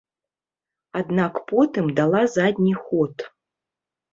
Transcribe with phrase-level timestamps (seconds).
[0.99, 3.13] Аднак потым дала задні ход.